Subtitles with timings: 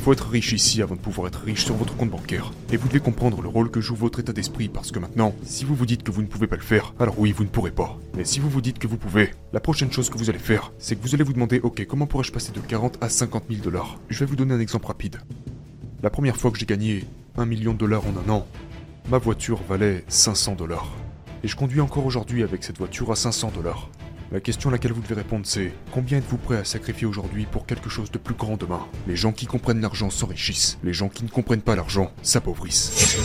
[0.00, 2.52] faut être riche ici avant de pouvoir être riche sur votre compte bancaire.
[2.72, 5.64] Et vous devez comprendre le rôle que joue votre état d'esprit parce que maintenant, si
[5.64, 7.70] vous vous dites que vous ne pouvez pas le faire, alors oui, vous ne pourrez
[7.70, 7.98] pas.
[8.16, 10.72] Mais si vous vous dites que vous pouvez, la prochaine chose que vous allez faire,
[10.78, 13.62] c'est que vous allez vous demander, ok, comment pourrais-je passer de 40 à 50 000
[13.62, 13.98] dollars?
[14.08, 15.20] Je vais vous donner un exemple rapide.
[16.02, 17.04] La première fois que j'ai gagné
[17.36, 18.46] 1 million de dollars en un an,
[19.10, 20.90] ma voiture valait 500 dollars.
[21.42, 23.90] Et je conduis encore aujourd'hui avec cette voiture à 500 dollars.
[24.32, 27.66] La question à laquelle vous devez répondre c'est combien êtes-vous prêt à sacrifier aujourd'hui pour
[27.66, 28.86] quelque chose de plus grand demain?
[29.08, 33.18] Les gens qui comprennent l'argent s'enrichissent, les gens qui ne comprennent pas l'argent s'appauvrissent.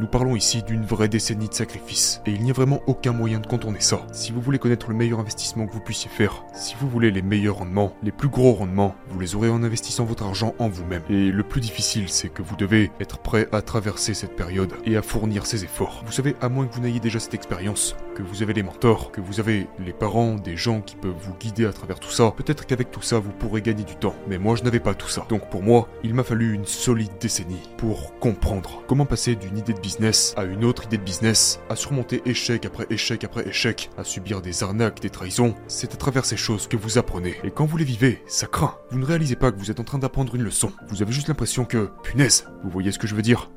[0.00, 3.40] Nous parlons ici d'une vraie décennie de sacrifices, et il n'y a vraiment aucun moyen
[3.40, 4.06] de contourner ça.
[4.12, 7.20] Si vous voulez connaître le meilleur investissement que vous puissiez faire, si vous voulez les
[7.20, 11.02] meilleurs rendements, les plus gros rendements, vous les aurez en investissant votre argent en vous-même.
[11.10, 14.96] Et le plus difficile, c'est que vous devez être prêt à traverser cette période et
[14.96, 16.04] à fournir ces efforts.
[16.06, 19.12] Vous savez, à moins que vous n'ayez déjà cette expérience, que vous avez les mentors,
[19.12, 22.32] que vous avez les parents, des gens qui peuvent vous guider à travers tout ça,
[22.36, 24.16] peut-être qu'avec tout ça, vous pourrez gagner du temps.
[24.26, 25.24] Mais moi, je n'avais pas tout ça.
[25.28, 29.72] Donc pour moi, il m'a fallu une solide décennie pour comprendre comment passer d'une idée
[29.72, 33.88] de business à une autre idée de business, à surmonter échec après échec après échec,
[33.96, 35.54] à subir des arnaques, des trahisons.
[35.68, 37.36] C'est à travers ces choses que vous apprenez.
[37.44, 38.78] Et quand vous les vivez, ça craint.
[38.90, 40.72] Vous ne réalisez pas que vous êtes en train d'apprendre une leçon.
[40.88, 43.52] Vous avez juste l'impression que, punaise, vous voyez ce que je veux dire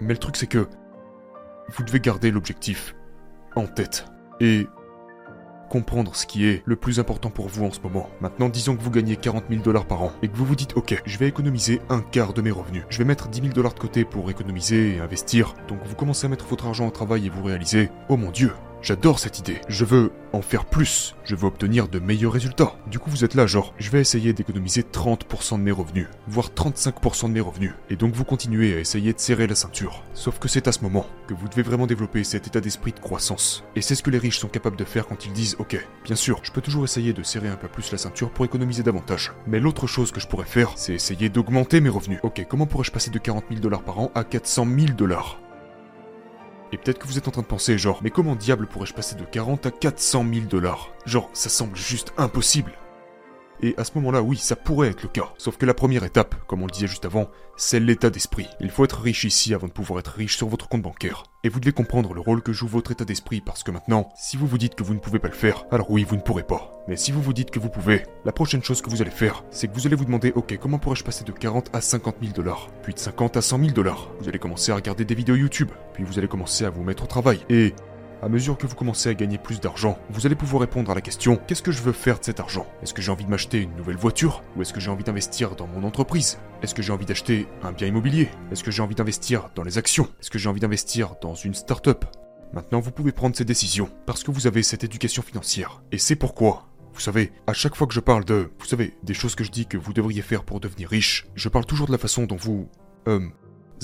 [0.00, 0.66] Mais le truc c'est que
[1.76, 2.94] vous devez garder l'objectif
[3.66, 4.06] tête.
[4.40, 4.66] Et
[5.68, 8.08] comprendre ce qui est le plus important pour vous en ce moment.
[8.20, 10.76] Maintenant, disons que vous gagnez 40 000 dollars par an et que vous vous dites,
[10.76, 12.84] ok, je vais économiser un quart de mes revenus.
[12.88, 15.54] Je vais mettre 10 000 dollars de côté pour économiser et investir.
[15.68, 18.52] Donc vous commencez à mettre votre argent au travail et vous réalisez, oh mon dieu,
[18.80, 19.60] J'adore cette idée.
[19.68, 21.16] Je veux en faire plus.
[21.24, 22.76] Je veux obtenir de meilleurs résultats.
[22.86, 26.50] Du coup, vous êtes là, genre, je vais essayer d'économiser 30% de mes revenus, voire
[26.50, 27.72] 35% de mes revenus.
[27.90, 30.04] Et donc, vous continuez à essayer de serrer la ceinture.
[30.14, 33.00] Sauf que c'est à ce moment que vous devez vraiment développer cet état d'esprit de
[33.00, 33.64] croissance.
[33.74, 36.16] Et c'est ce que les riches sont capables de faire quand ils disent, ok, bien
[36.16, 39.32] sûr, je peux toujours essayer de serrer un peu plus la ceinture pour économiser davantage.
[39.46, 42.20] Mais l'autre chose que je pourrais faire, c'est essayer d'augmenter mes revenus.
[42.22, 45.40] Ok, comment pourrais-je passer de 40 000 dollars par an à 400 000 dollars?
[46.72, 49.16] Et peut-être que vous êtes en train de penser, genre, mais comment diable pourrais-je passer
[49.16, 50.90] de 40 à 400 000 dollars?
[51.06, 52.72] Genre, ça semble juste impossible.
[53.62, 55.32] Et à ce moment-là, oui, ça pourrait être le cas.
[55.38, 58.46] Sauf que la première étape, comme on le disait juste avant, c'est l'état d'esprit.
[58.60, 61.24] Il faut être riche ici avant de pouvoir être riche sur votre compte bancaire.
[61.44, 64.36] Et vous devez comprendre le rôle que joue votre état d'esprit parce que maintenant, si
[64.36, 66.44] vous vous dites que vous ne pouvez pas le faire, alors oui, vous ne pourrez
[66.44, 66.72] pas.
[66.88, 69.44] Mais si vous vous dites que vous pouvez, la prochaine chose que vous allez faire,
[69.50, 72.32] c'est que vous allez vous demander, ok, comment pourrais-je passer de 40 à 50 000
[72.32, 74.08] dollars Puis de 50 à 100 000 dollars?
[74.20, 77.04] Vous allez commencer à regarder des vidéos YouTube, puis vous allez commencer à vous mettre
[77.04, 77.40] au travail.
[77.50, 77.74] Et
[78.22, 81.00] à mesure que vous commencez à gagner plus d'argent, vous allez pouvoir répondre à la
[81.00, 82.66] question qu'est-ce que je veux faire de cet argent?
[82.82, 84.42] Est-ce que j'ai envie de m'acheter une nouvelle voiture?
[84.56, 86.38] Ou est-ce que j'ai envie d'investir dans mon entreprise?
[86.62, 88.28] Est-ce que j'ai envie d'acheter un bien immobilier?
[88.50, 90.08] Est-ce que j'ai envie d'investir dans les actions?
[90.20, 92.04] Est-ce que j'ai envie d'investir dans une start-up?
[92.52, 95.82] Maintenant, vous pouvez prendre ces décisions parce que vous avez cette éducation financière.
[95.92, 96.64] Et c'est pourquoi
[96.94, 99.52] vous savez, à chaque fois que je parle de, vous savez, des choses que je
[99.52, 102.34] dis que vous devriez faire pour devenir riche, je parle toujours de la façon dont
[102.34, 102.68] vous,
[103.06, 103.20] euh,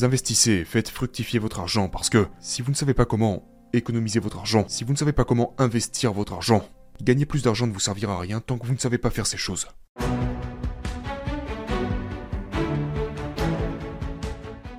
[0.02, 3.44] investissez, faites fructifier votre argent parce que si vous ne savez pas comment
[3.76, 6.68] économiser votre argent, si vous ne savez pas comment investir votre argent,
[7.02, 9.26] gagner plus d'argent ne vous servira à rien tant que vous ne savez pas faire
[9.26, 9.68] ces choses.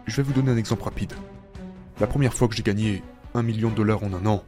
[0.05, 1.13] Je vais vous donner un exemple rapide.
[1.99, 4.43] La première fois que j'ai gagné 1 million de dollars en un an,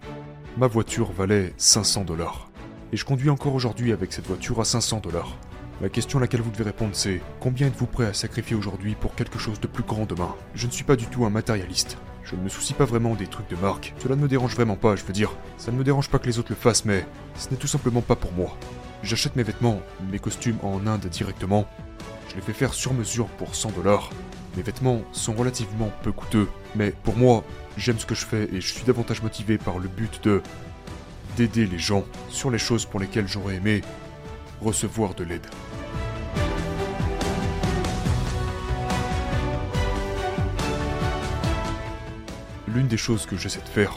[0.58, 2.50] ma voiture valait 500 dollars.
[2.94, 5.38] Et je conduis encore aujourd'hui avec cette voiture à 500 dollars.
[5.82, 9.14] La question à laquelle vous devez répondre c'est combien êtes-vous prêt à sacrifier aujourd'hui pour
[9.14, 10.34] quelque chose de plus grand demain?
[10.56, 11.98] Je ne suis pas du tout un matérialiste.
[12.30, 13.94] Je ne me soucie pas vraiment des trucs de marque.
[14.04, 15.32] Cela ne me dérange vraiment pas, je veux dire.
[15.58, 17.06] Ça ne me dérange pas que les autres le fassent, mais
[17.38, 18.58] ce n'est tout simplement pas pour moi.
[19.02, 19.80] J'achète mes vêtements,
[20.12, 21.66] mes costumes en Inde directement.
[22.30, 24.10] Je les fais faire sur mesure pour 100 dollars.
[24.58, 27.46] Mes vêtements sont relativement peu coûteux, mais pour moi,
[27.78, 30.42] j'aime ce que je fais et je suis davantage motivé par le but de
[31.38, 33.82] d'aider les gens sur les choses pour lesquelles j'aurais aimé
[34.62, 35.46] recevoir de l'aide.
[42.78, 43.96] L'une des choses que j'essaie de faire,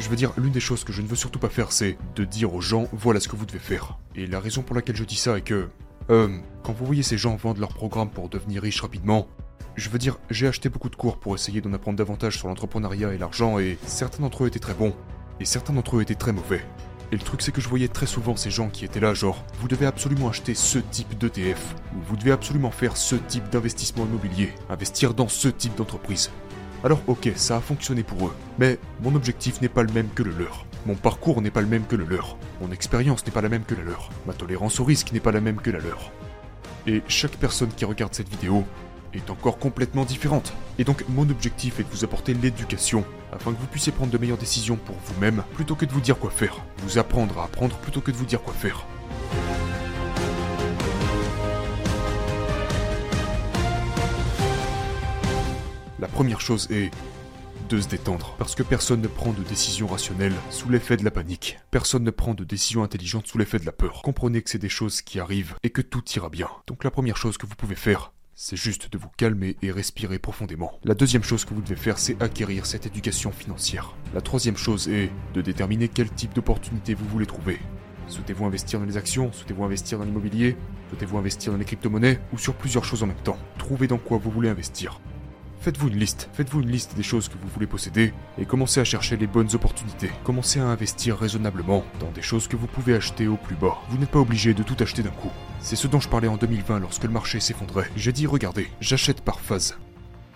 [0.00, 2.24] je veux dire, l'une des choses que je ne veux surtout pas faire, c'est de
[2.24, 4.00] dire aux gens, voilà ce que vous devez faire.
[4.16, 5.68] Et la raison pour laquelle je dis ça est que,
[6.10, 9.28] euh, quand vous voyez ces gens vendre leur programme pour devenir riches rapidement,
[9.76, 13.14] je veux dire, j'ai acheté beaucoup de cours pour essayer d'en apprendre davantage sur l'entrepreneuriat
[13.14, 14.96] et l'argent, et certains d'entre eux étaient très bons,
[15.38, 16.66] et certains d'entre eux étaient très mauvais.
[17.12, 19.44] Et le truc c'est que je voyais très souvent ces gens qui étaient là genre,
[19.60, 24.04] vous devez absolument acheter ce type d'ETF, ou vous devez absolument faire ce type d'investissement
[24.04, 26.32] immobilier, investir dans ce type d'entreprise.
[26.84, 30.22] Alors ok, ça a fonctionné pour eux, mais mon objectif n'est pas le même que
[30.22, 30.66] le leur.
[30.84, 32.36] Mon parcours n'est pas le même que le leur.
[32.60, 34.10] Mon expérience n'est pas la même que la leur.
[34.26, 36.12] Ma tolérance au risque n'est pas la même que la leur.
[36.86, 38.64] Et chaque personne qui regarde cette vidéo
[39.14, 40.52] est encore complètement différente.
[40.78, 44.18] Et donc mon objectif est de vous apporter l'éducation, afin que vous puissiez prendre de
[44.18, 46.62] meilleures décisions pour vous-même, plutôt que de vous dire quoi faire.
[46.78, 48.86] Vous apprendre à apprendre plutôt que de vous dire quoi faire.
[56.16, 56.90] Première chose est
[57.68, 61.10] de se détendre, parce que personne ne prend de décision rationnelle sous l'effet de la
[61.10, 61.58] panique.
[61.70, 64.00] Personne ne prend de décision intelligente sous l'effet de la peur.
[64.02, 66.48] Comprenez que c'est des choses qui arrivent et que tout ira bien.
[66.68, 70.18] Donc la première chose que vous pouvez faire, c'est juste de vous calmer et respirer
[70.18, 70.80] profondément.
[70.84, 73.94] La deuxième chose que vous devez faire, c'est acquérir cette éducation financière.
[74.14, 77.60] La troisième chose est de déterminer quel type d'opportunité vous voulez trouver.
[78.08, 79.32] Souhaitez-vous investir dans les actions?
[79.32, 80.56] Souhaitez-vous investir dans l'immobilier?
[80.88, 82.20] Souhaitez-vous investir dans les crypto-monnaies?
[82.32, 83.36] Ou sur plusieurs choses en même temps?
[83.58, 84.98] Trouvez dans quoi vous voulez investir.
[85.66, 88.84] Faites-vous une liste, faites-vous une liste des choses que vous voulez posséder et commencez à
[88.84, 90.12] chercher les bonnes opportunités.
[90.22, 93.76] Commencez à investir raisonnablement dans des choses que vous pouvez acheter au plus bas.
[93.88, 95.32] Vous n'êtes pas obligé de tout acheter d'un coup.
[95.58, 97.90] C'est ce dont je parlais en 2020 lorsque le marché s'effondrait.
[97.96, 99.76] J'ai dit regardez, j'achète par phase.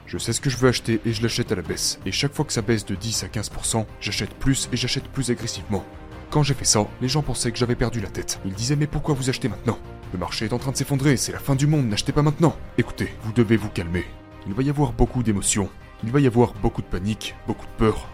[0.05, 2.00] Je sais ce que je veux acheter et je l'achète à la baisse.
[2.06, 5.31] Et chaque fois que ça baisse de 10 à 15%, j'achète plus et j'achète plus
[5.31, 5.85] agressivement.
[6.31, 8.41] Quand j'ai fait ça, les gens pensaient que j'avais perdu la tête.
[8.44, 9.79] Ils disaient mais pourquoi vous achetez maintenant?
[10.12, 12.56] Le marché est en train de s'effondrer, c'est la fin du monde, n'achetez pas maintenant.
[12.79, 14.05] Écoutez, vous devez vous calmer.
[14.47, 15.69] Il va y avoir beaucoup d'émotions,
[16.03, 18.09] il va y avoir beaucoup de panique, beaucoup de peur.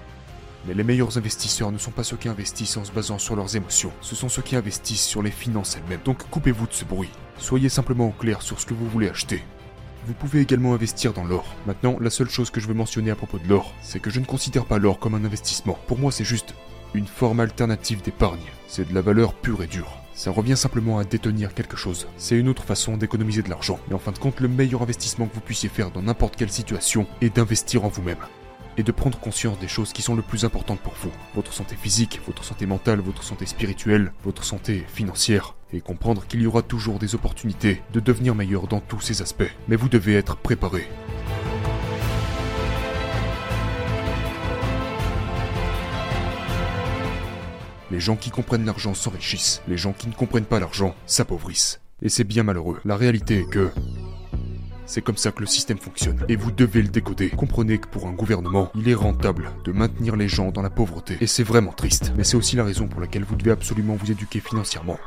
[0.67, 3.55] Mais les meilleurs investisseurs ne sont pas ceux qui investissent en se basant sur leurs
[3.55, 6.01] émotions, ce sont ceux qui investissent sur les finances elles-mêmes.
[6.05, 7.11] Donc coupez-vous de ce bruit.
[7.39, 9.45] Soyez simplement clair sur ce que vous voulez acheter.
[10.07, 11.45] Vous pouvez également investir dans l'or.
[11.67, 14.21] Maintenant, la seule chose que je veux mentionner à propos de l'or, c'est que je
[14.21, 15.79] ne considère pas l'or comme un investissement.
[15.87, 16.55] Pour moi, c'est juste
[16.95, 18.41] une forme alternative d'épargne.
[18.69, 19.99] C'est de la valeur pure et dure.
[20.15, 22.09] Ça revient simplement à détenir quelque chose.
[22.17, 23.79] C'est une autre façon d'économiser de l'argent.
[23.89, 26.51] Mais en fin de compte, le meilleur investissement que vous puissiez faire dans n'importe quelle
[26.51, 28.25] situation est d'investir en vous-même.
[28.79, 31.13] Et de prendre conscience des choses qui sont le plus importantes pour vous.
[31.35, 35.55] Votre santé physique, votre santé mentale, votre santé spirituelle, votre santé financière.
[35.73, 39.51] Et comprendre qu'il y aura toujours des opportunités de devenir meilleur dans tous ces aspects.
[39.69, 40.89] Mais vous devez être préparé.
[47.93, 49.63] Les gens qui comprennent l'argent s'enrichissent.
[49.69, 51.81] Les gens qui ne comprennent pas l'argent s'appauvrissent.
[52.03, 52.81] Et c'est bien malheureux.
[52.85, 53.71] La réalité est que...
[54.87, 56.25] C'est comme ça que le système fonctionne.
[56.29, 57.31] Et vous devez le décoder.
[57.31, 61.17] Comprenez que pour un gouvernement, il est rentable de maintenir les gens dans la pauvreté.
[61.21, 62.13] Et c'est vraiment triste.
[62.17, 64.99] Mais c'est aussi la raison pour laquelle vous devez absolument vous éduquer financièrement.